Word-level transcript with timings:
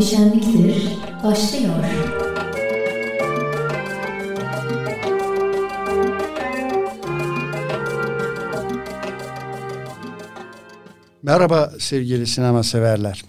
Bir 0.00 0.04
şenliktir. 0.04 0.88
Başlıyor. 1.24 1.74
Merhaba 11.22 11.72
sevgili 11.78 12.26
sinema 12.26 12.62
severler. 12.62 13.24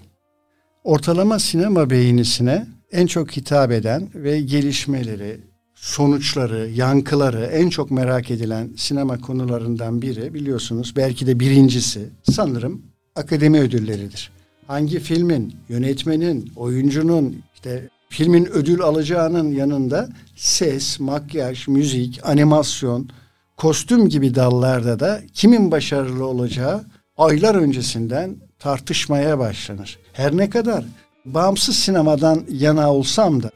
Ortalama 0.84 1.40
sinema 1.40 1.90
beğenisine 1.90 2.68
en 2.92 3.08
çok 3.08 3.38
hitap 3.38 3.72
eden 3.72 4.10
ve 4.16 4.42
gelişmeleri, 4.42 5.40
sonuçları, 5.76 6.70
yankıları 6.70 7.46
en 7.46 7.70
çok 7.70 7.92
merak 7.92 8.32
edilen 8.32 8.70
sinema 8.78 9.22
konularından 9.22 10.02
biri 10.02 10.34
biliyorsunuz 10.34 10.94
belki 10.96 11.28
de 11.28 11.40
birincisi 11.40 12.10
sanırım 12.24 12.82
akademi 13.16 13.60
ödülleridir. 13.60 14.41
Hangi 14.72 15.00
filmin, 15.00 15.56
yönetmenin, 15.70 16.52
oyuncunun 16.56 17.44
işte 17.54 17.90
filmin 18.10 18.46
ödül 18.46 18.82
alacağının 18.82 19.52
yanında 19.52 20.10
ses, 20.36 21.00
makyaj, 21.00 21.68
müzik, 21.68 22.20
animasyon, 22.24 23.10
kostüm 23.58 24.10
gibi 24.10 24.36
dallarda 24.36 25.00
da 25.00 25.22
kimin 25.34 25.72
başarılı 25.72 26.26
olacağı 26.26 26.84
aylar 27.18 27.56
öncesinden 27.56 28.36
tartışmaya 28.60 29.40
başlanır. 29.40 30.00
Her 30.14 30.38
ne 30.38 30.50
kadar 30.50 30.86
bağımsız 31.26 31.76
sinemadan 31.76 32.44
yana 32.50 32.94
olsam 32.94 33.44
da 33.44 33.52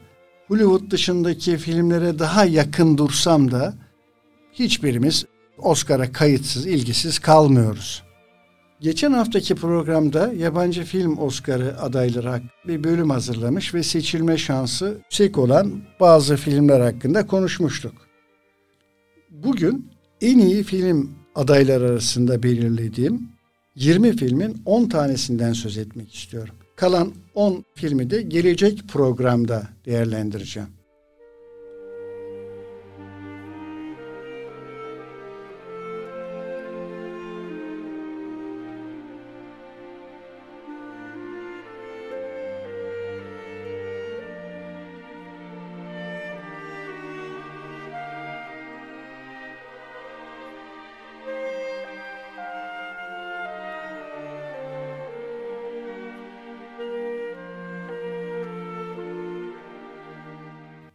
Hollywood 0.48 0.90
dışındaki 0.90 1.56
filmlere 1.56 2.18
daha 2.18 2.44
yakın 2.44 2.98
dursam 2.98 3.50
da 3.50 3.74
hiçbirimiz 4.52 5.24
Oscar'a 5.58 6.12
kayıtsız, 6.12 6.66
ilgisiz 6.66 7.18
kalmıyoruz. 7.18 8.05
Geçen 8.80 9.12
haftaki 9.12 9.54
programda 9.54 10.32
yabancı 10.32 10.84
film 10.84 11.18
Oscar'ı 11.18 11.80
adayları 11.80 12.28
hakkında 12.28 12.50
bir 12.68 12.84
bölüm 12.84 13.10
hazırlamış 13.10 13.74
ve 13.74 13.82
seçilme 13.82 14.38
şansı 14.38 14.98
yüksek 15.04 15.38
olan 15.38 15.82
bazı 16.00 16.36
filmler 16.36 16.80
hakkında 16.80 17.26
konuşmuştuk. 17.26 17.94
Bugün 19.30 19.90
en 20.20 20.38
iyi 20.38 20.62
film 20.62 21.10
adayları 21.34 21.84
arasında 21.84 22.42
belirlediğim 22.42 23.28
20 23.74 24.16
filmin 24.16 24.62
10 24.64 24.88
tanesinden 24.88 25.52
söz 25.52 25.78
etmek 25.78 26.14
istiyorum. 26.14 26.54
Kalan 26.76 27.12
10 27.34 27.64
filmi 27.74 28.10
de 28.10 28.22
gelecek 28.22 28.88
programda 28.88 29.62
değerlendireceğim. 29.86 30.68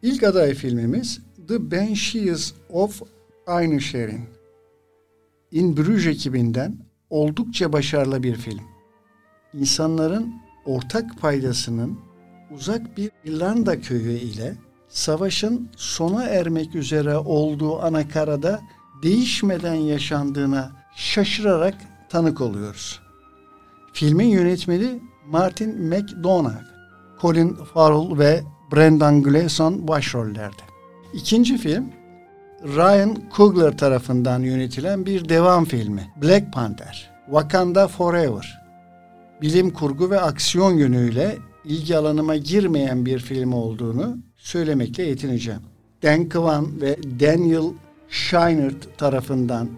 İlk 0.01 0.23
aday 0.23 0.53
filmimiz 0.53 1.19
The 1.47 1.71
Banshees 1.71 2.53
of 2.69 3.01
Inisherin. 3.47 4.21
In 5.51 5.77
Bruges 5.77 6.07
ekibinden 6.07 6.77
oldukça 7.09 7.73
başarılı 7.73 8.23
bir 8.23 8.35
film. 8.35 8.61
İnsanların 9.53 10.33
ortak 10.65 11.19
paydasının 11.19 11.99
uzak 12.51 12.97
bir 12.97 13.11
İrlanda 13.25 13.81
köyü 13.81 14.11
ile 14.11 14.55
savaşın 14.89 15.69
sona 15.77 16.23
ermek 16.23 16.75
üzere 16.75 17.17
olduğu 17.17 17.81
anakarada 17.81 18.61
değişmeden 19.03 19.73
yaşandığına 19.73 20.71
şaşırarak 20.95 21.75
tanık 22.09 22.41
oluyoruz. 22.41 22.99
Filmin 23.93 24.27
yönetmeni 24.27 25.01
Martin 25.27 25.87
McDonagh, 25.87 26.63
Colin 27.21 27.53
Farrell 27.53 28.17
ve 28.17 28.43
Brendan 28.71 29.23
Gleeson 29.23 29.87
başrollerde. 29.87 30.61
İkinci 31.13 31.57
film 31.57 31.85
Ryan 32.63 33.17
Coogler 33.37 33.77
tarafından 33.77 34.39
yönetilen 34.39 35.05
bir 35.05 35.29
devam 35.29 35.65
filmi 35.65 36.11
Black 36.21 36.53
Panther, 36.53 37.11
Wakanda 37.25 37.87
Forever. 37.87 38.61
Bilim 39.41 39.73
kurgu 39.73 40.09
ve 40.09 40.19
aksiyon 40.19 40.71
yönüyle 40.71 41.37
ilgi 41.65 41.97
alanıma 41.97 42.35
girmeyen 42.35 43.05
bir 43.05 43.19
film 43.19 43.53
olduğunu 43.53 44.17
söylemekle 44.37 45.03
yetineceğim. 45.03 45.61
Dan 46.03 46.29
Kwan 46.29 46.81
ve 46.81 46.97
Daniel 47.19 47.73
Scheinert 48.09 48.97
tarafından 48.97 49.69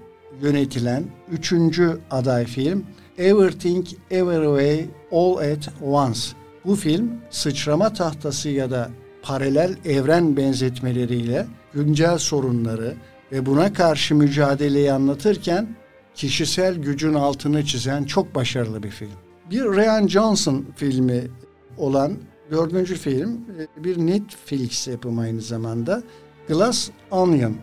yönetilen 0.42 1.04
üçüncü 1.32 2.00
aday 2.12 2.46
film 2.46 2.84
Everything 3.18 3.88
Everywhere 4.12 4.86
All 5.12 5.38
at 5.38 5.70
Once 5.82 6.43
bu 6.66 6.76
film 6.76 7.12
sıçrama 7.30 7.94
tahtası 7.94 8.50
ya 8.50 8.72
da 8.72 8.90
paralel 9.22 9.76
evren 9.86 10.38
benzetmeleriyle 10.38 11.48
güncel 11.74 12.18
sorunları 12.18 12.94
ve 13.32 13.46
buna 13.46 13.74
karşı 13.74 14.16
mücadeleyi 14.16 14.92
anlatırken 14.92 15.76
kişisel 16.16 16.76
gücün 16.76 17.14
altını 17.14 17.66
çizen 17.66 18.04
çok 18.04 18.36
başarılı 18.36 18.84
bir 18.84 18.90
film. 18.90 19.10
Bir 19.50 19.64
Ryan 19.64 20.08
Johnson 20.08 20.66
filmi 20.76 21.22
olan 21.78 22.14
dördüncü 22.52 22.96
film 22.96 23.42
bir 23.78 23.98
Netflix 23.98 24.88
yapımı 24.88 25.22
aynı 25.22 25.42
zamanda 25.42 26.04
Glass 26.48 26.90
Onion 27.12 27.56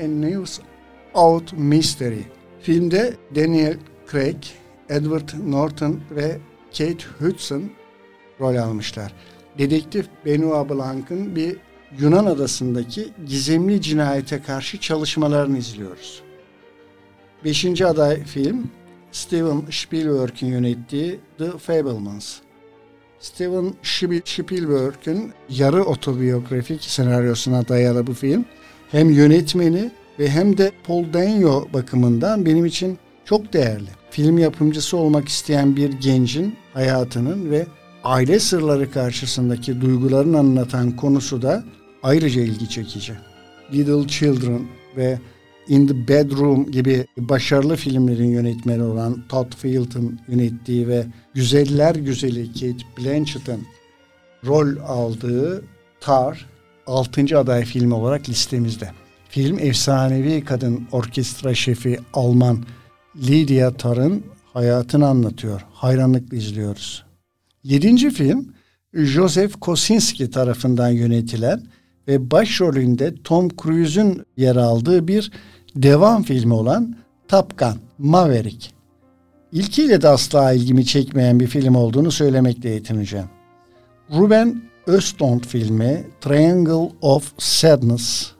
A 0.00 0.02
News 0.02 0.58
Out 1.14 1.52
Mystery. 1.52 2.22
Filmde 2.60 3.14
Daniel 3.36 3.76
Craig, 4.10 4.36
Edward 4.88 5.28
Norton 5.46 6.00
ve 6.10 6.38
Kate 6.78 7.04
Hudson 7.18 7.70
rol 8.42 8.56
almışlar. 8.56 9.12
Dedektif 9.58 10.06
Benoit 10.26 10.70
Blanc'ın 10.70 11.36
bir 11.36 11.56
Yunan 12.00 12.26
adasındaki 12.26 13.08
gizemli 13.26 13.82
cinayete 13.82 14.42
karşı 14.42 14.80
çalışmalarını 14.80 15.58
izliyoruz. 15.58 16.22
Beşinci 17.44 17.86
aday 17.86 18.24
film 18.24 18.70
Steven 19.12 19.62
Spielberg'in 19.70 20.46
yönettiği 20.46 21.20
The 21.38 21.50
Fablemans. 21.58 22.38
Steven 23.20 23.74
Spielberg'in 24.24 25.32
yarı 25.48 25.84
otobiyografik 25.84 26.84
senaryosuna 26.84 27.68
dayalı 27.68 28.06
bu 28.06 28.14
film 28.14 28.44
hem 28.90 29.10
yönetmeni 29.10 29.90
ve 30.18 30.30
hem 30.30 30.58
de 30.58 30.72
Paul 30.86 31.12
Dano 31.12 31.68
bakımından 31.72 32.46
benim 32.46 32.66
için 32.66 32.98
çok 33.24 33.52
değerli. 33.52 33.88
Film 34.10 34.38
yapımcısı 34.38 34.96
olmak 34.96 35.28
isteyen 35.28 35.76
bir 35.76 35.92
gencin 35.92 36.56
hayatının 36.74 37.50
ve 37.50 37.66
aile 38.04 38.38
sırları 38.38 38.90
karşısındaki 38.90 39.80
duygularını 39.80 40.38
anlatan 40.38 40.96
konusu 40.96 41.42
da 41.42 41.64
ayrıca 42.02 42.42
ilgi 42.42 42.68
çekici. 42.68 43.12
Little 43.72 44.08
Children 44.08 44.62
ve 44.96 45.18
In 45.68 45.86
the 45.86 46.08
Bedroom 46.08 46.70
gibi 46.70 47.06
başarılı 47.18 47.76
filmlerin 47.76 48.30
yönetmeni 48.30 48.82
olan 48.82 49.24
Todd 49.28 49.56
Field'ın 49.56 50.20
yönettiği 50.28 50.88
ve 50.88 51.06
Güzeller 51.34 51.94
Güzeli 51.94 52.52
Kate 52.52 52.84
Blanchett'ın 52.98 53.60
rol 54.46 54.76
aldığı 54.86 55.64
Tar 56.00 56.46
6. 56.86 57.38
aday 57.38 57.64
filmi 57.64 57.94
olarak 57.94 58.28
listemizde. 58.28 58.90
Film 59.28 59.58
efsanevi 59.58 60.44
kadın 60.44 60.88
orkestra 60.92 61.54
şefi 61.54 61.98
Alman 62.14 62.64
Lydia 63.16 63.70
Tar'ın 63.70 64.24
hayatını 64.52 65.06
anlatıyor. 65.06 65.64
Hayranlıkla 65.72 66.36
izliyoruz. 66.36 67.11
Yedinci 67.64 68.10
film 68.10 68.52
Joseph 68.94 69.54
Kosinski 69.60 70.30
tarafından 70.30 70.88
yönetilen 70.88 71.62
ve 72.08 72.30
başrolünde 72.30 73.14
Tom 73.24 73.48
Cruise'un 73.62 74.24
yer 74.36 74.56
aldığı 74.56 75.08
bir 75.08 75.32
devam 75.76 76.22
filmi 76.22 76.54
olan 76.54 76.96
Top 77.28 77.58
Gun, 77.58 77.74
Maverick. 77.98 78.70
İlkiyle 79.52 80.02
de 80.02 80.08
asla 80.08 80.52
ilgimi 80.52 80.86
çekmeyen 80.86 81.40
bir 81.40 81.46
film 81.46 81.74
olduğunu 81.74 82.10
söylemekle 82.10 82.68
yetineceğim. 82.68 83.28
Ruben 84.10 84.62
Östlund 84.86 85.44
filmi 85.44 86.04
Triangle 86.20 86.92
of 87.00 87.32
Sadness, 87.38 88.32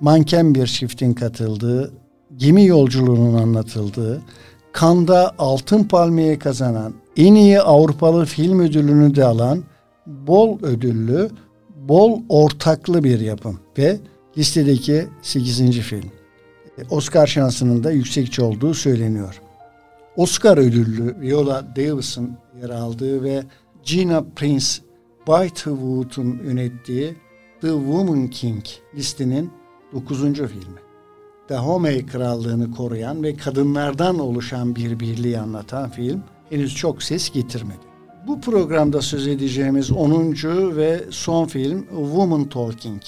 manken 0.00 0.54
bir 0.54 0.66
çiftin 0.66 1.14
katıldığı, 1.14 1.92
gemi 2.36 2.66
yolculuğunun 2.66 3.34
anlatıldığı, 3.34 4.22
Kanda 4.72 5.34
Altın 5.38 5.84
Palmiye 5.84 6.38
kazanan 6.38 6.92
en 7.16 7.34
iyi 7.34 7.60
Avrupalı 7.60 8.24
film 8.24 8.60
ödülünü 8.60 9.14
de 9.14 9.24
alan 9.24 9.64
bol 10.06 10.58
ödüllü, 10.62 11.30
bol 11.76 12.20
ortaklı 12.28 13.04
bir 13.04 13.20
yapım 13.20 13.60
ve 13.78 13.98
listedeki 14.38 15.06
8. 15.22 15.78
film. 15.80 16.10
Oscar 16.90 17.26
şansının 17.26 17.84
da 17.84 17.90
yüksekçe 17.90 18.42
olduğu 18.42 18.74
söyleniyor. 18.74 19.40
Oscar 20.16 20.58
ödüllü 20.58 21.20
Viola 21.20 21.76
Davis'in 21.76 22.32
yer 22.62 22.70
aldığı 22.70 23.22
ve 23.22 23.42
Gina 23.84 24.24
Prince 24.36 24.66
Whitewood'un 25.26 26.40
yönettiği 26.44 27.14
The 27.60 27.68
Woman 27.68 28.28
King 28.28 28.64
listinin 28.94 29.50
9. 29.92 30.20
filmi. 30.20 30.80
Dahomey 31.48 32.06
Krallığını 32.06 32.70
koruyan 32.70 33.22
ve 33.22 33.36
kadınlardan 33.36 34.18
oluşan 34.18 34.76
bir 34.76 35.00
birliği 35.00 35.38
anlatan 35.38 35.90
film 35.90 36.22
henüz 36.50 36.74
çok 36.74 37.02
ses 37.02 37.30
getirmedi. 37.30 37.90
Bu 38.26 38.40
programda 38.40 39.02
söz 39.02 39.26
edeceğimiz 39.26 39.90
10. 39.92 40.34
ve 40.76 41.04
son 41.10 41.46
film 41.46 41.86
Woman 41.88 42.48
Talking. 42.48 43.02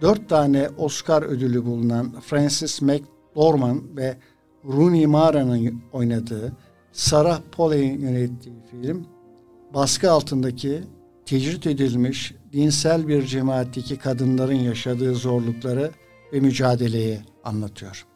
Dört 0.00 0.28
tane 0.28 0.68
Oscar 0.78 1.22
ödülü 1.22 1.64
bulunan 1.64 2.20
Frances 2.20 2.82
McDormand 2.82 3.80
ve 3.96 4.16
Rooney 4.64 5.06
Mara'nın 5.06 5.82
oynadığı 5.92 6.52
Sarah 6.92 7.40
Polley'in 7.52 8.00
yönettiği 8.00 8.56
film 8.70 9.06
baskı 9.74 10.10
altındaki 10.10 10.82
tecrit 11.26 11.66
edilmiş 11.66 12.34
dinsel 12.52 13.08
bir 13.08 13.22
cemaatteki 13.22 13.96
kadınların 13.96 14.54
yaşadığı 14.54 15.14
zorlukları 15.14 15.90
ve 16.32 16.40
mücadeleyi 16.40 17.18
anlatıyor. 17.44 18.06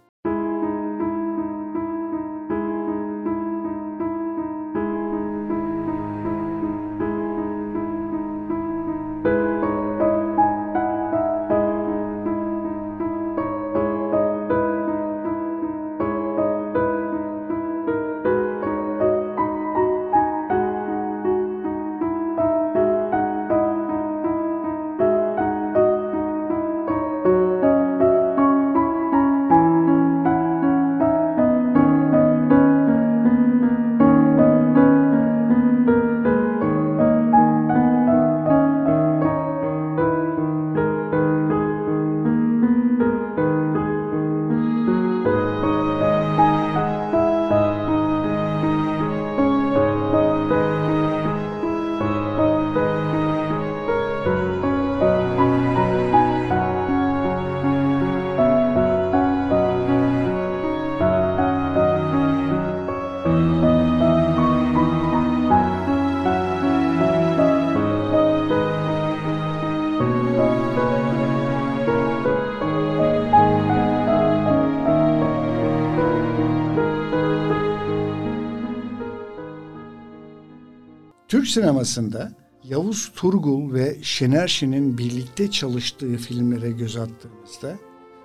Sinemasında 81.51 82.33
Yavuz 82.65 83.13
Turgul 83.17 83.75
ve 83.75 83.97
Şener 84.03 84.49
Şen'in 84.49 84.99
birlikte 84.99 85.51
çalıştığı 85.51 86.17
filmlere 86.17 86.71
göz 86.71 86.97
attığımızda 86.97 87.79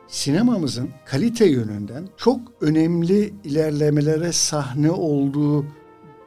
sinemamızın 0.07 0.89
kalite 1.05 1.45
yönünden 1.45 2.07
çok 2.17 2.39
önemli 2.61 3.33
ilerlemelere 3.43 4.31
sahne 4.31 4.91
olduğu 4.91 5.65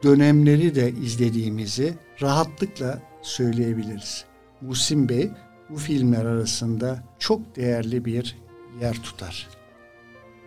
dönemleri 0.03 0.75
de 0.75 0.91
izlediğimizi 0.91 1.93
rahatlıkla 2.21 3.01
söyleyebiliriz. 3.21 4.25
Musim 4.61 5.09
Bey 5.09 5.31
bu 5.69 5.75
filmler 5.75 6.25
arasında 6.25 7.03
çok 7.19 7.55
değerli 7.55 8.05
bir 8.05 8.37
yer 8.81 9.03
tutar. 9.03 9.47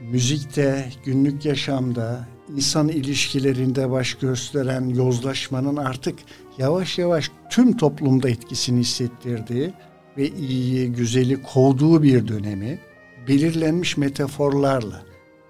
Müzikte, 0.01 0.91
günlük 1.05 1.45
yaşamda, 1.45 2.29
insan 2.57 2.89
ilişkilerinde 2.89 3.91
baş 3.91 4.15
gösteren 4.15 4.89
yozlaşmanın 4.89 5.77
artık 5.77 6.19
yavaş 6.59 6.99
yavaş 6.99 7.31
tüm 7.51 7.77
toplumda 7.77 8.29
etkisini 8.29 8.81
hissettirdiği 8.81 9.73
ve 10.17 10.29
iyiyi, 10.29 10.93
güzeli 10.93 11.43
kovduğu 11.43 12.03
bir 12.03 12.29
dönemi 12.29 12.79
belirlenmiş 13.29 13.97
metaforlarla 13.97 15.03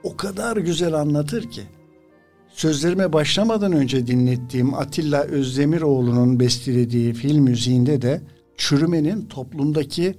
o 0.03 0.17
kadar 0.17 0.57
güzel 0.57 0.95
anlatır 0.95 1.51
ki 1.51 1.63
sözlerime 2.49 3.13
başlamadan 3.13 3.73
önce 3.73 4.07
dinlettiğim 4.07 4.75
Atilla 4.75 5.23
Özdemiroğlu'nun 5.23 6.41
bestelediği 6.41 7.13
film 7.13 7.45
müziğinde 7.45 8.03
de 8.03 8.21
çürümenin 8.57 9.27
toplumdaki 9.27 10.15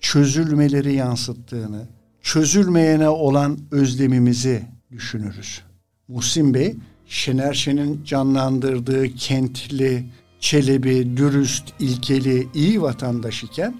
çözülmeleri 0.00 0.94
yansıttığını, 0.94 1.88
çözülmeyene 2.22 3.08
olan 3.08 3.58
özlemimizi 3.70 4.62
düşünürüz. 4.92 5.60
Muhsin 6.08 6.54
Bey, 6.54 6.76
Şener 7.06 7.54
Şen'in 7.54 8.04
canlandırdığı 8.04 9.14
kentli, 9.14 10.06
çelebi, 10.44 11.16
dürüst, 11.16 11.64
ilkeli, 11.80 12.48
iyi 12.54 12.82
vatandaş 12.82 13.44
iken 13.44 13.74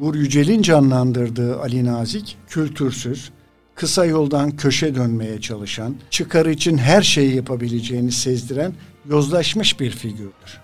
Uğur 0.00 0.14
Yücel'in 0.14 0.62
canlandırdığı 0.62 1.60
Ali 1.60 1.84
Nazik 1.84 2.36
kültürsüz, 2.48 3.30
kısa 3.74 4.04
yoldan 4.04 4.56
köşe 4.56 4.94
dönmeye 4.94 5.40
çalışan, 5.40 5.96
çıkar 6.10 6.46
için 6.46 6.78
her 6.78 7.02
şeyi 7.02 7.36
yapabileceğini 7.36 8.12
sezdiren 8.12 8.72
yozlaşmış 9.10 9.80
bir 9.80 9.90
figürdür. 9.90 10.60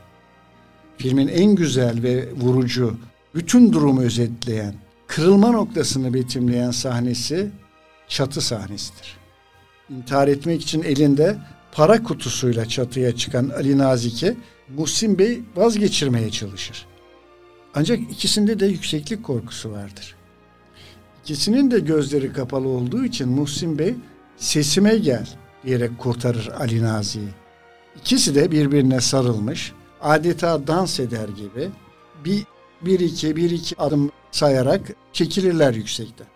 Filmin 0.98 1.28
en 1.28 1.54
güzel 1.54 2.02
ve 2.02 2.32
vurucu, 2.32 2.96
bütün 3.34 3.72
durumu 3.72 4.02
özetleyen, 4.02 4.74
kırılma 5.06 5.50
noktasını 5.50 6.14
betimleyen 6.14 6.70
sahnesi 6.70 7.50
çatı 8.08 8.40
sahnesidir. 8.40 9.16
İntihar 9.90 10.28
etmek 10.28 10.62
için 10.62 10.82
elinde 10.82 11.36
para 11.74 12.02
kutusuyla 12.02 12.68
çatıya 12.68 13.16
çıkan 13.16 13.48
Ali 13.48 13.78
Nazik'i 13.78 14.36
Muhsin 14.76 15.18
Bey 15.18 15.42
vazgeçirmeye 15.56 16.30
çalışır. 16.30 16.86
Ancak 17.74 17.98
ikisinde 17.98 18.60
de 18.60 18.66
yükseklik 18.66 19.24
korkusu 19.24 19.72
vardır. 19.72 20.16
İkisinin 21.24 21.70
de 21.70 21.78
gözleri 21.78 22.32
kapalı 22.32 22.68
olduğu 22.68 23.04
için 23.04 23.28
Muhsin 23.28 23.78
Bey 23.78 23.94
sesime 24.36 24.98
gel 24.98 25.28
diyerek 25.64 25.98
kurtarır 25.98 26.48
Ali 26.58 26.82
Nazi'yi. 26.82 27.28
İkisi 28.00 28.34
de 28.34 28.50
birbirine 28.50 29.00
sarılmış, 29.00 29.72
adeta 30.00 30.66
dans 30.66 31.00
eder 31.00 31.28
gibi 31.28 31.70
bir, 32.24 32.44
bir 32.82 33.00
iki, 33.00 33.36
bir 33.36 33.50
iki 33.50 33.80
adım 33.80 34.10
sayarak 34.30 34.80
çekilirler 35.12 35.74
yüksekten. 35.74 36.26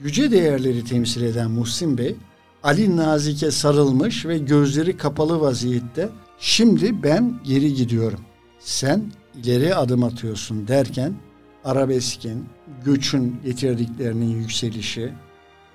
Yüce 0.00 0.30
değerleri 0.30 0.84
temsil 0.84 1.22
eden 1.22 1.50
Muhsin 1.50 1.98
Bey, 1.98 2.16
Ali 2.62 2.96
Nazik'e 2.96 3.50
sarılmış 3.50 4.26
ve 4.26 4.38
gözleri 4.38 4.96
kapalı 4.96 5.40
vaziyette 5.40 6.08
şimdi 6.38 7.02
ben 7.02 7.40
geri 7.44 7.74
gidiyorum. 7.74 8.20
Sen 8.58 9.12
ileri 9.34 9.74
adım 9.74 10.04
atıyorsun 10.04 10.68
derken 10.68 11.14
arabeskin, 11.64 12.44
göçün 12.84 13.40
getirdiklerinin 13.44 14.40
yükselişi, 14.40 15.12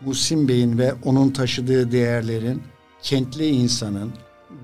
Musim 0.01 0.47
Bey'in 0.47 0.77
ve 0.77 0.93
onun 1.05 1.29
taşıdığı 1.29 1.91
değerlerin 1.91 2.61
kentli 3.01 3.47
insanın 3.47 4.13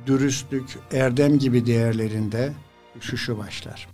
dürüstlük, 0.07 0.79
erdem 0.91 1.39
gibi 1.39 1.65
değerlerinde 1.65 2.53
düşüşü 2.95 3.37
başlar. 3.37 3.87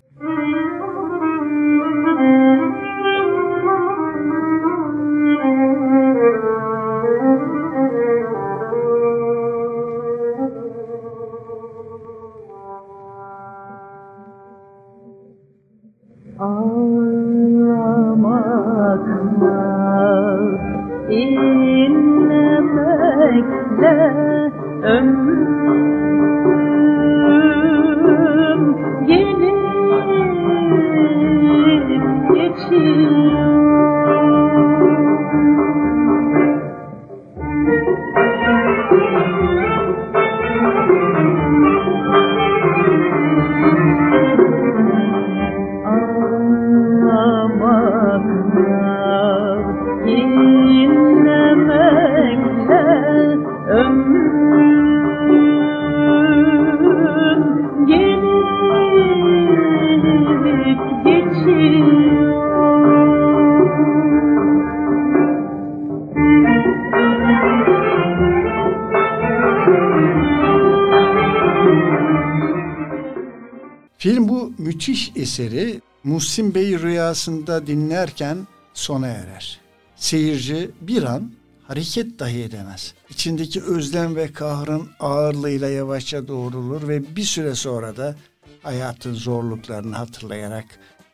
Film 74.00 74.30
bu 74.30 74.54
müthiş 74.58 75.12
eseri 75.16 75.82
Muhsin 76.04 76.56
Bey 76.56 76.80
rüyasında 76.80 77.68
dinlerken 77.68 78.48
sona 78.74 79.08
erer. 79.08 79.60
Seyirci 79.96 80.72
bir 80.82 81.04
an 81.04 81.32
hareket 81.64 82.20
dahi 82.20 82.44
edemez. 82.44 82.94
İçindeki 83.10 83.64
özlem 83.64 84.16
ve 84.16 84.34
kahrın 84.34 84.90
ağırlığıyla 85.00 85.70
yavaşça 85.70 86.28
doğrulur 86.28 86.88
ve 86.88 87.16
bir 87.16 87.24
süre 87.24 87.56
sonra 87.56 87.98
da 87.98 88.16
hayatın 88.64 89.14
zorluklarını 89.14 89.96
hatırlayarak 89.96 90.66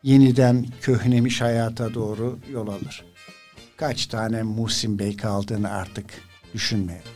yeniden 0.03 0.65
köhnemiş 0.81 1.41
hayata 1.41 1.93
doğru 1.93 2.39
yol 2.51 2.67
alır. 2.67 3.05
Kaç 3.77 4.05
tane 4.05 4.43
Muhsin 4.43 4.99
Bey 4.99 5.17
kaldığını 5.17 5.71
artık 5.71 6.05
düşünmeyelim. 6.53 7.11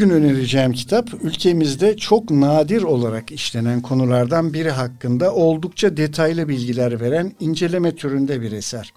Bugün 0.00 0.14
önereceğim 0.14 0.72
kitap 0.72 1.10
ülkemizde 1.22 1.96
çok 1.96 2.30
nadir 2.30 2.82
olarak 2.82 3.32
işlenen 3.32 3.82
konulardan 3.82 4.54
biri 4.54 4.70
hakkında 4.70 5.34
oldukça 5.34 5.96
detaylı 5.96 6.48
bilgiler 6.48 7.00
veren 7.00 7.32
inceleme 7.40 7.96
türünde 7.96 8.40
bir 8.40 8.52
eser. 8.52 8.92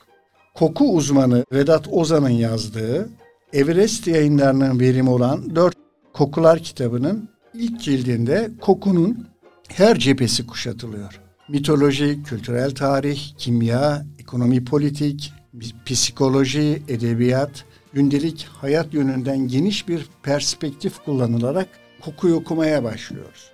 Koku 0.53 0.95
uzmanı 0.95 1.45
Vedat 1.53 1.87
Ozan'ın 1.87 2.29
yazdığı 2.29 3.09
Everest 3.53 4.07
yayınlarının 4.07 4.79
verimi 4.79 5.09
olan 5.09 5.55
Dört 5.55 5.75
Kokular 6.13 6.59
kitabının 6.59 7.29
ilk 7.53 7.81
cildinde 7.81 8.51
kokunun 8.61 9.27
her 9.67 9.99
cephesi 9.99 10.47
kuşatılıyor. 10.47 11.19
Mitoloji, 11.49 12.23
kültürel 12.23 12.75
tarih, 12.75 13.33
kimya, 13.37 14.05
ekonomi 14.19 14.65
politik, 14.65 15.33
psikoloji, 15.85 16.81
edebiyat, 16.87 17.65
gündelik 17.93 18.47
hayat 18.61 18.93
yönünden 18.93 19.47
geniş 19.47 19.87
bir 19.87 20.05
perspektif 20.23 21.05
kullanılarak 21.05 21.67
kokuyu 22.01 22.35
okumaya 22.35 22.83
başlıyoruz. 22.83 23.51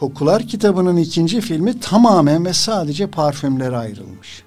Kokular 0.00 0.42
kitabının 0.42 0.96
ikinci 0.96 1.40
filmi 1.40 1.80
tamamen 1.80 2.44
ve 2.44 2.52
sadece 2.52 3.06
parfümlere 3.06 3.76
ayrılmış. 3.76 4.42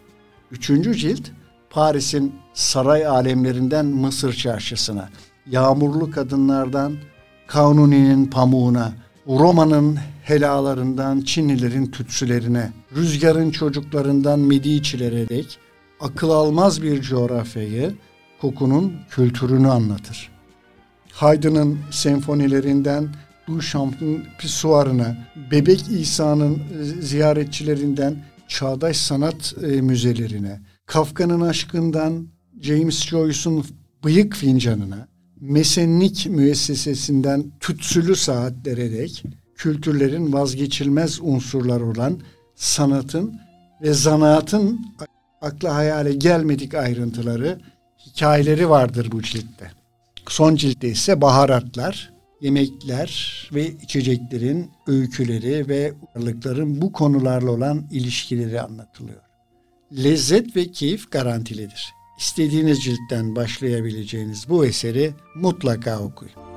Üçüncü 0.51 0.95
cilt 0.95 1.29
Paris'in 1.69 2.35
saray 2.53 3.07
alemlerinden 3.07 3.85
Mısır 3.85 4.33
çarşısına, 4.33 5.09
yağmurlu 5.47 6.11
kadınlardan 6.11 6.93
Kanuni'nin 7.47 8.25
pamuğuna, 8.25 8.93
Roma'nın 9.27 9.97
helalarından 10.23 11.21
Çinlilerin 11.21 11.85
tütsülerine, 11.85 12.71
rüzgarın 12.95 13.51
çocuklarından 13.51 14.39
Mediçilere 14.39 15.29
dek 15.29 15.59
akıl 15.99 16.29
almaz 16.29 16.81
bir 16.81 17.01
coğrafyayı 17.01 17.93
kokunun 18.43 18.93
kültürünü 19.09 19.67
anlatır. 19.67 20.31
Haydn'ın 21.11 21.79
senfonilerinden 21.91 23.07
Duchamp'ın 23.47 24.23
pisuarına, 24.39 25.17
Bebek 25.51 25.85
İsa'nın 25.89 26.55
e, 26.55 26.83
ziyaretçilerinden 26.83 28.25
çağdaş 28.47 28.97
sanat 28.97 29.55
e, 29.63 29.81
müzelerine, 29.81 30.61
Kafka'nın 30.85 31.41
aşkından 31.41 32.27
James 32.61 33.05
Joyce'un 33.05 33.65
bıyık 34.03 34.35
fincanına, 34.35 35.07
mesenlik 35.41 36.27
müessesesinden 36.29 37.43
tütsülü 37.59 38.15
saatlere 38.15 38.91
dek 38.91 39.23
kültürlerin 39.55 40.33
vazgeçilmez 40.33 41.19
unsurları 41.21 41.85
olan 41.85 42.19
sanatın 42.55 43.39
ve 43.81 43.93
zanaatın 43.93 44.79
akla 45.41 45.75
hayale 45.75 46.13
gelmedik 46.13 46.73
ayrıntıları 46.73 47.59
hikayeleri 48.15 48.69
vardır 48.69 49.11
bu 49.11 49.21
ciltte. 49.21 49.71
Son 50.27 50.55
ciltte 50.55 50.89
ise 50.89 51.21
baharatlar, 51.21 52.13
yemekler 52.41 53.49
ve 53.53 53.67
içeceklerin 53.67 54.71
öyküleri 54.87 55.67
ve 55.67 55.93
varlıkların 56.15 56.81
bu 56.81 56.91
konularla 56.91 57.51
olan 57.51 57.87
ilişkileri 57.91 58.61
anlatılıyor. 58.61 59.21
Lezzet 59.97 60.55
ve 60.55 60.71
keyif 60.71 61.11
garantilidir. 61.11 61.93
İstediğiniz 62.19 62.83
ciltten 62.83 63.35
başlayabileceğiniz 63.35 64.49
bu 64.49 64.65
eseri 64.65 65.13
mutlaka 65.35 65.99
okuyun. 65.99 66.52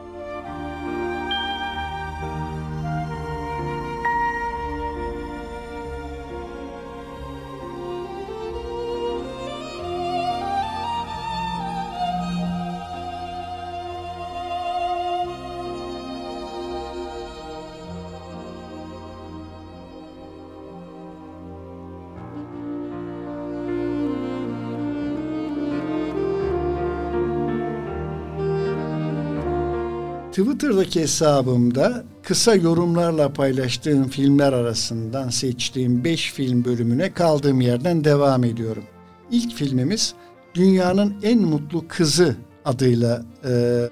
Twitter'daki 30.37 31.01
hesabımda 31.01 32.05
kısa 32.23 32.55
yorumlarla 32.55 33.33
paylaştığım 33.33 34.09
filmler 34.09 34.53
arasından 34.53 35.29
seçtiğim 35.29 36.05
5 36.05 36.33
film 36.33 36.65
bölümüne 36.65 37.13
kaldığım 37.13 37.61
yerden 37.61 38.05
devam 38.05 38.45
ediyorum. 38.45 38.85
İlk 39.31 39.55
filmimiz 39.55 40.15
Dünyanın 40.55 41.15
En 41.23 41.39
Mutlu 41.39 41.89
Kızı 41.89 42.37
adıyla 42.65 43.23
e, 43.45 43.83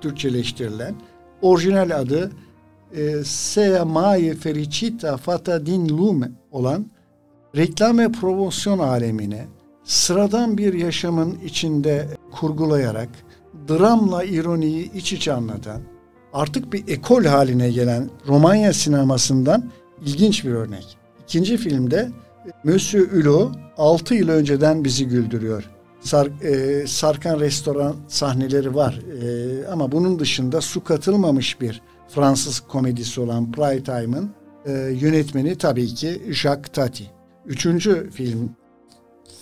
Türkçeleştirilen, 0.00 0.94
orijinal 1.42 2.00
adı 2.00 2.30
e, 2.96 3.24
Sea 3.24 3.84
Mai 3.84 4.34
Felicita 4.34 5.16
Fata 5.16 5.66
Din 5.66 5.88
Lume 5.88 6.30
olan 6.50 6.86
reklam 7.56 7.98
ve 7.98 8.12
promosyon 8.12 8.78
alemine 8.78 9.46
sıradan 9.84 10.58
bir 10.58 10.74
yaşamın 10.74 11.38
içinde 11.44 12.08
kurgulayarak 12.30 13.08
dramla 13.68 14.24
ironiyi 14.24 14.92
iç 14.92 15.12
içe 15.12 15.32
anlatan, 15.32 15.80
artık 16.32 16.72
bir 16.72 16.88
ekol 16.88 17.24
haline 17.24 17.70
gelen 17.70 18.10
Romanya 18.28 18.72
sinemasından 18.72 19.70
ilginç 20.06 20.44
bir 20.44 20.50
örnek. 20.50 20.98
İkinci 21.24 21.56
filmde 21.56 22.10
Monsieur 22.64 23.12
Hulot 23.12 23.56
6 23.76 24.14
yıl 24.14 24.28
önceden 24.28 24.84
bizi 24.84 25.08
güldürüyor. 25.08 25.70
Sar, 26.00 26.26
e, 26.42 26.86
sarkan 26.86 27.40
restoran 27.40 27.96
sahneleri 28.08 28.74
var 28.74 29.00
e, 29.22 29.66
ama 29.66 29.92
bunun 29.92 30.18
dışında 30.18 30.60
su 30.60 30.84
katılmamış 30.84 31.60
bir 31.60 31.82
Fransız 32.08 32.60
komedisi 32.60 33.20
olan 33.20 33.52
Prime 33.52 33.82
Time'ın 33.82 34.30
e, 34.66 34.72
yönetmeni 34.72 35.58
tabii 35.58 35.86
ki 35.86 36.22
Jacques 36.28 36.72
Tati. 36.72 37.04
Üçüncü 37.46 38.10
film 38.10 38.50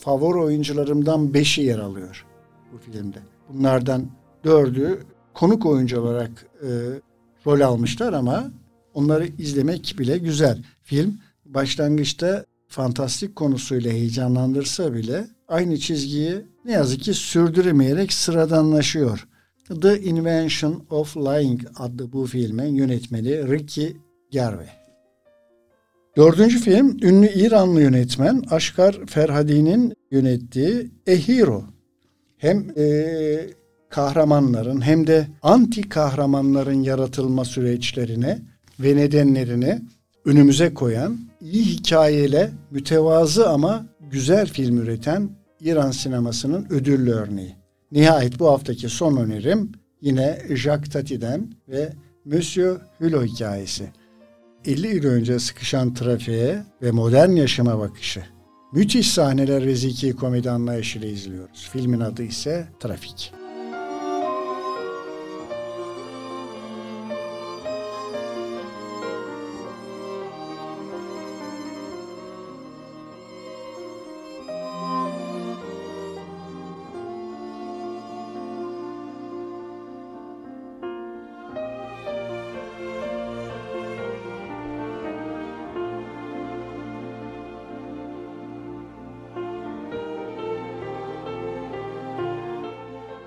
favori 0.01 0.39
oyuncularımdan 0.39 1.35
beşi 1.35 1.63
yer 1.63 1.79
alıyor 1.79 2.27
bu 2.73 2.79
filmde. 2.79 3.19
Bunlardan 3.49 4.07
dördü 4.45 5.03
konuk 5.35 5.67
oyuncu 5.67 6.01
olarak 6.01 6.47
e, 6.63 6.69
rol 7.47 7.61
almışlar 7.61 8.13
ama 8.13 8.51
onları 8.95 9.27
izlemek 9.27 9.95
bile 9.99 10.19
güzel. 10.19 10.63
Film 10.83 11.19
başlangıçta 11.45 12.45
fantastik 12.69 13.37
konusuyla 13.37 13.93
heyecanlandırsa 13.93 14.95
bile 14.95 15.27
aynı 15.49 15.79
çizgiyi 15.79 16.43
ne 16.65 16.73
yazık 16.73 17.01
ki 17.01 17.15
sürdüremeyerek 17.15 18.13
sıradanlaşıyor. 18.13 19.29
The 19.81 20.01
Invention 20.01 20.85
of 20.91 21.17
Lying 21.17 21.63
adlı 21.77 22.13
bu 22.13 22.27
filmin 22.27 22.75
yönetmeni 22.75 23.49
Ricky 23.49 23.97
Gervais. 24.31 24.69
Dördüncü 26.17 26.59
film 26.59 26.99
ünlü 27.03 27.29
İranlı 27.29 27.81
yönetmen 27.81 28.43
Aşkar 28.51 29.07
Ferhadi'nin 29.07 29.95
yönettiği 30.11 30.91
A 31.09 31.13
Hero. 31.13 31.65
Hem 32.39 32.67
e, 32.79 32.87
kahramanların 33.89 34.81
hem 34.81 35.07
de 35.07 35.29
anti 35.43 35.89
kahramanların 35.89 36.83
yaratılma 36.83 37.45
süreçlerine 37.45 38.39
ve 38.81 38.97
nedenlerini 38.97 39.83
önümüze 40.25 40.75
koyan, 40.75 41.19
iyi 41.41 41.65
hikayeyle 41.65 42.51
mütevazı 42.71 43.49
ama 43.49 43.87
güzel 44.11 44.47
film 44.47 44.79
üreten 44.79 45.31
İran 45.61 45.91
sinemasının 45.91 46.67
ödüllü 46.71 47.11
örneği. 47.11 47.57
Nihayet 47.93 48.39
bu 48.39 48.51
haftaki 48.51 48.89
son 48.89 49.17
önerim 49.17 49.73
yine 50.01 50.43
Jacques 50.51 50.93
Tati'den 50.93 51.53
ve 51.69 51.93
Monsieur 52.25 52.81
Hulot 52.99 53.27
hikayesi. 53.27 53.85
50 54.65 54.97
yıl 54.97 55.05
önce 55.05 55.39
sıkışan 55.39 55.95
trafiğe 55.95 56.63
ve 56.83 56.91
modern 56.91 57.31
yaşama 57.31 57.79
bakışı. 57.79 58.36
Müthiş 58.77 59.11
sahneler 59.11 59.67
ve 59.67 59.75
zeki 59.77 60.17
komedi 60.17 60.51
anlayışıyla 60.51 61.09
izliyoruz. 61.09 61.69
Filmin 61.73 62.01
adı 62.01 62.23
ise 62.23 62.67
Trafik. 62.81 63.33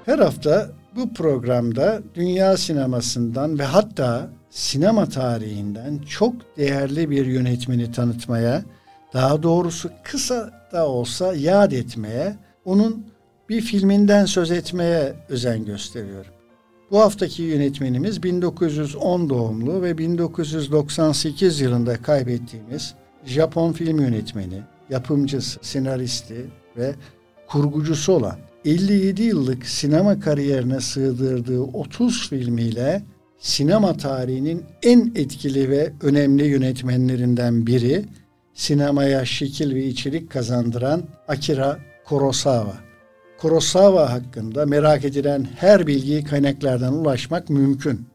Her 0.10 0.20
hafta 0.20 0.70
bu 0.96 1.14
programda 1.14 2.02
dünya 2.16 2.58
sinemasından 2.58 3.60
ve 3.60 3.64
hatta 3.64 4.30
sinema 4.50 5.10
tarihinden 5.10 5.98
çok 5.98 6.58
değerli 6.58 7.10
bir 7.10 7.26
yönetmeni 7.26 7.92
tanıtmaya, 7.92 8.64
daha 9.14 9.44
doğrusu 9.44 9.92
kısa 10.04 10.68
da 10.74 10.88
olsa 10.88 11.36
yad 11.36 11.72
etmeye, 11.72 12.36
onun 12.66 13.06
bir 13.50 13.62
filminden 13.62 14.26
söz 14.26 14.52
etmeye 14.52 15.14
özen 15.30 15.66
gösteriyorum. 15.66 16.32
Bu 16.92 17.00
haftaki 17.00 17.44
yönetmenimiz 17.44 18.24
1910 18.24 19.30
doğumlu 19.30 19.82
ve 19.82 19.98
1998 19.98 21.62
yılında 21.62 22.02
kaybettiğimiz 22.02 22.94
Japon 23.26 23.74
film 23.74 24.00
yönetmeni, 24.00 24.62
yapımcısı, 24.90 25.60
senaristi 25.62 26.46
ve 26.78 26.96
kurgucusu 27.48 28.14
olan 28.14 28.49
57 28.66 29.24
yıllık 29.24 29.66
sinema 29.66 30.20
kariyerine 30.20 30.80
sığdırdığı 30.80 31.62
30 31.62 32.30
filmiyle 32.30 33.04
sinema 33.38 33.98
tarihinin 33.98 34.64
en 34.84 35.12
etkili 35.16 35.70
ve 35.70 35.94
önemli 36.02 36.46
yönetmenlerinden 36.46 37.68
biri, 37.68 38.06
sinemaya 38.54 39.26
şekil 39.26 39.76
ve 39.76 39.86
içerik 39.86 40.32
kazandıran 40.32 41.04
Akira 41.28 41.80
Kurosawa. 42.06 42.74
Kurosawa 43.38 44.14
hakkında 44.14 44.66
merak 44.66 45.06
edilen 45.06 45.48
her 45.56 45.88
bilgiyi 45.88 46.24
kaynaklardan 46.24 46.94
ulaşmak 46.94 47.50
mümkün. 47.50 48.06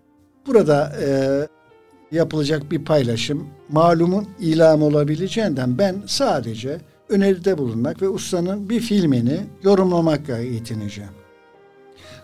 Burada 0.47 0.93
e, 1.03 1.09
yapılacak 2.17 2.71
bir 2.71 2.85
paylaşım 2.85 3.49
malumun 3.69 4.29
ilam 4.41 4.83
olabileceğinden 4.83 5.79
ben 5.79 6.03
sadece 6.07 6.79
öneride 7.15 7.59
bulunmak 7.59 8.03
ve 8.03 8.09
ustanın 8.09 8.69
bir 8.69 8.81
filmini 8.81 9.41
yorumlamakla 9.63 10.39
yetineceğim. 10.39 11.11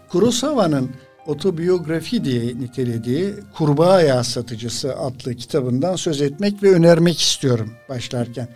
Kurosawa'nın 0.09 0.91
otobiyografi 1.27 2.25
diye 2.25 2.47
nitelediği 2.47 3.35
Kurbağa 3.57 4.03
Yağı 4.03 4.25
Satıcısı 4.25 4.97
adlı 4.97 5.35
kitabından 5.35 5.97
söz 5.97 6.21
etmek 6.21 6.63
ve 6.63 6.73
önermek 6.73 7.21
istiyorum 7.21 7.71
başlarken. 7.89 8.49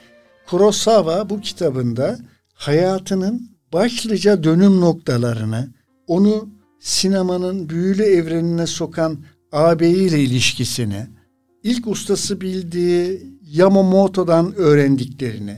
Kurosawa 0.46 1.30
bu 1.30 1.40
kitabında 1.40 2.18
hayatının 2.54 3.50
başlıca 3.72 4.44
dönüm 4.44 4.80
noktalarını, 4.80 5.68
onu 6.06 6.48
sinemanın 6.80 7.68
büyülü 7.68 8.02
evrenine 8.02 8.66
sokan 8.66 9.18
ağabeyiyle 9.52 10.20
ilişkisini, 10.20 11.06
ilk 11.62 11.86
ustası 11.86 12.40
bildiği 12.40 13.22
Yamamoto'dan 13.50 14.54
öğrendiklerini, 14.56 15.56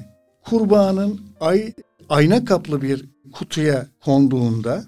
kurbanın 0.50 1.20
ay, 1.40 1.72
ayna 2.08 2.44
kaplı 2.44 2.82
bir 2.82 3.04
kutuya 3.32 3.86
konduğunda 4.04 4.84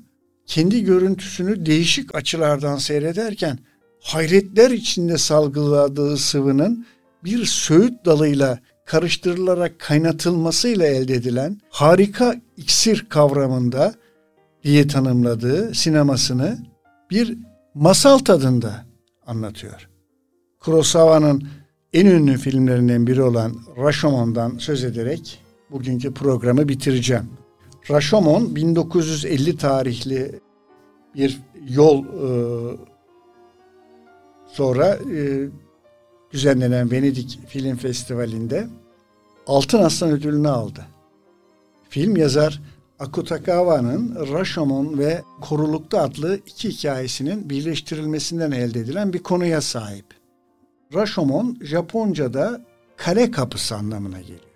kendi 0.46 0.84
görüntüsünü 0.84 1.66
değişik 1.66 2.14
açılardan 2.14 2.76
seyrederken 2.76 3.58
hayretler 4.02 4.70
içinde 4.70 5.18
salgıladığı 5.18 6.16
sıvının 6.16 6.86
bir 7.24 7.44
söğüt 7.44 8.06
dalıyla 8.06 8.58
karıştırılarak 8.86 9.78
kaynatılmasıyla 9.78 10.86
elde 10.86 11.14
edilen 11.14 11.60
harika 11.70 12.40
iksir 12.56 13.06
kavramında 13.08 13.94
diye 14.64 14.88
tanımladığı 14.88 15.74
sinemasını 15.74 16.58
bir 17.10 17.38
masal 17.74 18.18
tadında 18.18 18.86
anlatıyor. 19.26 19.88
Kurosawa'nın 20.60 21.48
en 21.92 22.06
ünlü 22.06 22.38
filmlerinden 22.38 23.06
biri 23.06 23.22
olan 23.22 23.56
Rashomon'dan 23.76 24.58
söz 24.58 24.84
ederek 24.84 25.40
bugünkü 25.70 26.14
programı 26.14 26.68
bitireceğim. 26.68 27.30
Rashomon 27.90 28.56
1950 28.56 29.56
tarihli 29.56 30.40
bir 31.14 31.40
yol 31.68 32.04
e, 32.04 32.28
sonra 34.46 34.98
e, 35.14 35.48
düzenlenen 36.30 36.90
Venedik 36.90 37.40
Film 37.48 37.76
Festivali'nde 37.76 38.68
Altın 39.46 39.82
Aslan 39.82 40.10
ödülünü 40.10 40.48
aldı. 40.48 40.86
Film 41.88 42.16
yazar 42.16 42.62
Akutakawa'nın 42.98 44.28
Rashomon 44.32 44.98
ve 44.98 45.22
Korulukta 45.40 46.02
adlı 46.02 46.40
iki 46.46 46.70
hikayesinin 46.70 47.50
birleştirilmesinden 47.50 48.50
elde 48.50 48.80
edilen 48.80 49.12
bir 49.12 49.22
konuya 49.22 49.60
sahip. 49.60 50.06
Rashomon 50.94 51.58
Japonca'da 51.62 52.64
kale 52.96 53.30
kapısı 53.30 53.76
anlamına 53.76 54.20
geliyor. 54.20 54.47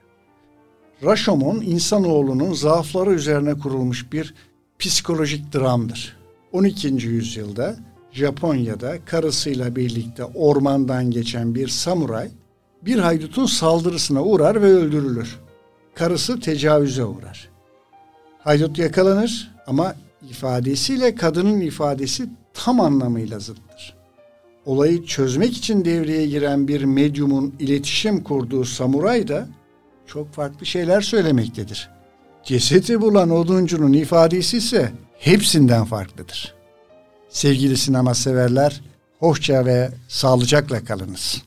Rashomon 1.04 1.60
insanoğlunun 1.60 2.52
zaafları 2.52 3.12
üzerine 3.12 3.54
kurulmuş 3.58 4.12
bir 4.12 4.34
psikolojik 4.78 5.54
dramdır. 5.54 6.16
12. 6.52 6.88
yüzyılda 6.88 7.76
Japonya'da 8.12 9.04
karısıyla 9.04 9.76
birlikte 9.76 10.24
ormandan 10.24 11.10
geçen 11.10 11.54
bir 11.54 11.68
samuray 11.68 12.28
bir 12.82 12.98
haydutun 12.98 13.46
saldırısına 13.46 14.22
uğrar 14.22 14.62
ve 14.62 14.66
öldürülür. 14.66 15.38
Karısı 15.94 16.40
tecavüze 16.40 17.04
uğrar. 17.04 17.48
Haydut 18.38 18.78
yakalanır 18.78 19.50
ama 19.66 19.94
ifadesiyle 20.30 21.14
kadının 21.14 21.60
ifadesi 21.60 22.28
tam 22.54 22.80
anlamıyla 22.80 23.38
zıttır. 23.38 23.94
Olayı 24.66 25.04
çözmek 25.04 25.56
için 25.56 25.84
devreye 25.84 26.26
giren 26.26 26.68
bir 26.68 26.84
medyumun 26.84 27.54
iletişim 27.58 28.24
kurduğu 28.24 28.64
samuray 28.64 29.28
da 29.28 29.48
çok 30.06 30.32
farklı 30.32 30.66
şeyler 30.66 31.00
söylemektedir. 31.00 31.90
Cesedi 32.44 33.00
bulan 33.00 33.30
oduncunun 33.30 33.92
ifadesi 33.92 34.56
ise 34.56 34.92
hepsinden 35.18 35.84
farklıdır. 35.84 36.54
Sevgili 37.28 37.76
sinema 37.76 38.14
severler, 38.14 38.80
hoşça 39.18 39.66
ve 39.66 39.90
sağlıcakla 40.08 40.84
kalınız. 40.84 41.42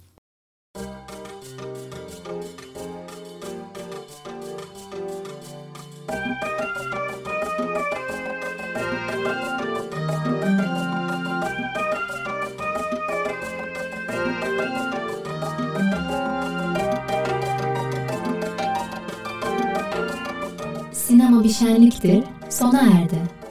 Şenliktir, 21.60 22.24
sona 22.50 22.82
erdi. 22.82 23.45